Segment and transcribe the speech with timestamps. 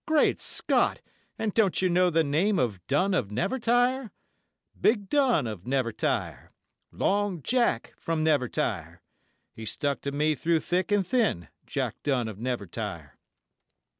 [0.07, 0.99] Great Scott!
[1.37, 4.09] and don't you know the name of Dunn of Nevertire?
[4.81, 6.49] Big Dunn of Nevertire,
[6.91, 9.03] Long Jack from Nevertire;
[9.53, 13.15] He stuck to me through thick and thin, Jack Dunn of Nevertire.